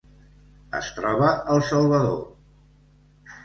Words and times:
Es 0.79 0.89
troba 0.95 1.29
al 1.57 1.63
Salvador. 1.69 2.19